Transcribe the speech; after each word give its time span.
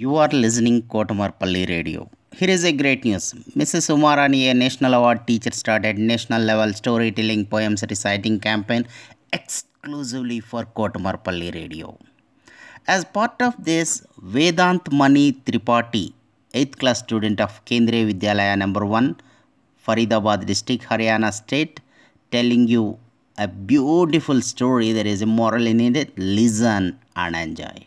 You 0.00 0.16
are 0.22 0.28
listening 0.28 0.82
Kotamarpalli 0.92 1.60
Radio. 1.70 2.00
Here 2.38 2.50
is 2.50 2.64
a 2.64 2.72
great 2.80 3.02
news. 3.06 3.32
Mrs. 3.60 3.84
Umarani, 3.94 4.40
a 4.50 4.52
national 4.52 4.92
award 4.92 5.26
teacher, 5.26 5.52
started 5.52 5.96
national 5.96 6.42
level 6.42 6.74
storytelling 6.74 7.46
poems 7.46 7.82
reciting 7.88 8.38
campaign 8.38 8.86
exclusively 9.32 10.40
for 10.40 10.64
Kotamarpalli 10.64 11.48
Radio. 11.54 11.96
As 12.86 13.06
part 13.06 13.40
of 13.40 13.54
this, 13.64 14.06
Vedant 14.22 14.92
Mani 14.92 15.32
Tripathi, 15.32 16.12
8th 16.52 16.78
class 16.78 16.98
student 16.98 17.40
of 17.40 17.64
Kendriya 17.64 18.12
Vidyalaya 18.12 18.58
number 18.58 18.84
1, 18.84 19.16
Faridabad 19.88 20.44
district, 20.44 20.84
Haryana 20.84 21.32
state, 21.32 21.80
telling 22.30 22.68
you 22.68 22.98
a 23.38 23.48
beautiful 23.48 24.42
story. 24.42 24.92
There 24.92 25.06
is 25.06 25.22
a 25.22 25.26
moral 25.40 25.66
in 25.66 25.80
it. 25.96 26.12
Listen 26.18 26.98
and 27.16 27.34
enjoy. 27.34 27.86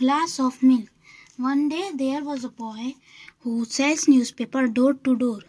Glass 0.00 0.38
of 0.40 0.62
milk. 0.62 0.88
One 1.36 1.68
day 1.68 1.90
there 1.94 2.22
was 2.24 2.44
a 2.44 2.48
boy 2.48 2.94
who 3.40 3.64
sells 3.64 4.08
newspaper 4.08 4.66
door 4.66 4.94
to 4.94 5.16
door. 5.16 5.40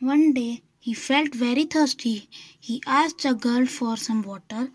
One 0.00 0.32
day 0.32 0.62
he 0.78 0.94
felt 0.94 1.34
very 1.34 1.64
thirsty. 1.64 2.28
He 2.58 2.82
asked 2.86 3.24
a 3.24 3.34
girl 3.34 3.66
for 3.66 3.96
some 3.96 4.22
water. 4.22 4.70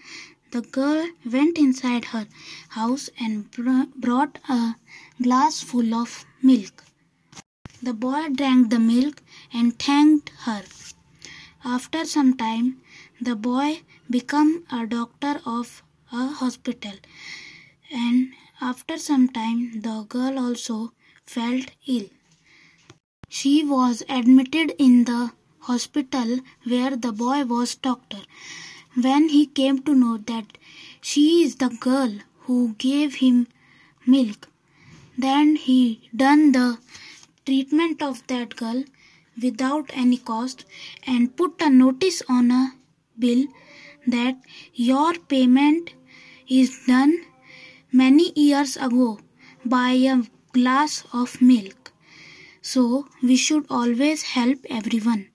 The 0.52 0.62
girl 0.62 1.10
went 1.36 1.58
inside 1.58 2.06
her 2.06 2.28
house 2.70 3.10
and 3.20 3.52
br- 3.52 3.92
brought 3.96 4.40
a 4.48 4.76
glass 5.22 5.62
full 5.62 5.94
of 5.94 6.26
milk. 6.42 6.84
The 7.82 7.94
boy 7.94 8.30
drank 8.30 8.70
the 8.70 8.80
milk 8.80 9.22
and 9.52 9.78
thanked 9.78 10.32
her. 10.46 10.64
After 11.64 12.06
some 12.06 12.38
time, 12.38 12.82
the 13.20 13.36
boy 13.36 13.82
became 14.10 14.64
a 14.70 14.86
doctor 14.86 15.42
of 15.46 15.82
a 16.12 16.28
hospital 16.28 16.94
and 17.92 18.34
after 18.62 18.98
some 18.98 19.28
time 19.28 19.82
the 19.82 20.06
girl 20.10 20.40
also 20.40 20.94
felt 21.26 21.72
ill. 21.88 22.08
She 23.30 23.66
was 23.66 24.04
admitted 24.08 24.74
in 24.78 25.06
the 25.06 25.32
hospital 25.60 26.40
where 26.64 26.96
the 26.96 27.12
boy 27.12 27.44
was 27.44 27.76
doctor. 27.76 28.20
When 28.96 29.30
he 29.30 29.46
came 29.46 29.80
to 29.84 29.94
know 29.94 30.18
that 30.18 30.58
she 31.02 31.44
is 31.44 31.56
the 31.56 31.70
girl 31.70 32.14
who 32.42 32.76
gave 32.78 33.16
him 33.16 33.48
milk, 34.06 34.48
then 35.18 35.56
he 35.56 36.10
done 36.16 36.52
the 36.52 36.78
treatment 37.46 38.02
of 38.02 38.26
that 38.28 38.56
girl 38.56 38.84
without 39.42 39.92
any 39.94 40.18
cost 40.18 40.66
and 41.06 41.36
put 41.36 41.62
a 41.62 41.70
notice 41.70 42.22
on 42.30 42.52
a 42.52 42.74
bill 43.20 43.46
that 44.08 44.38
your 44.74 45.14
payment 45.16 45.94
is 46.48 46.86
done 46.88 47.26
many 48.02 48.32
years 48.36 48.78
ago 48.78 49.20
by 49.66 49.92
a 50.14 50.24
glass 50.54 51.04
of 51.14 51.42
milk. 51.42 51.92
So 52.62 53.08
we 53.24 53.38
should 53.38 53.66
always 53.70 54.24
help 54.24 54.66
everyone. 54.70 55.30